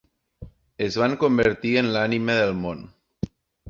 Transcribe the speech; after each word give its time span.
es 0.85 0.97
van 1.03 1.15
convertir 1.25 1.77
en 1.85 1.93
l'ànima 1.99 2.43
del 2.43 2.59
món. 2.67 2.85